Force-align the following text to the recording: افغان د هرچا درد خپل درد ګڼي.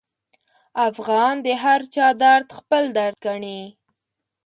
افغان 0.89 1.35
د 1.45 1.47
هرچا 1.63 2.05
درد 2.23 2.47
خپل 2.57 2.83
درد 2.97 3.15
ګڼي. 3.25 3.61